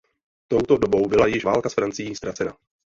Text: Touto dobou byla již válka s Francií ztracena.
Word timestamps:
Touto 0.47 0.77
dobou 0.77 1.07
byla 1.07 1.27
již 1.27 1.45
válka 1.45 1.69
s 1.69 1.73
Francií 1.73 2.15
ztracena. 2.15 2.57